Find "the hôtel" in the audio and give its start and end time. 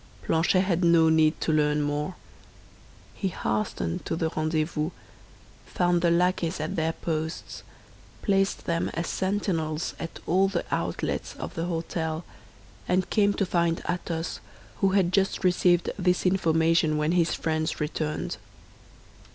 11.53-12.23